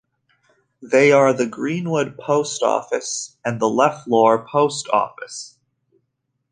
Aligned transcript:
They 0.81 1.11
are 1.11 1.31
the 1.31 1.45
Greenwood 1.45 2.17
Post 2.17 2.63
Office 2.63 3.37
and 3.45 3.59
the 3.61 3.67
Leflore 3.69 4.47
Post 4.49 4.89
Office. 4.89 5.59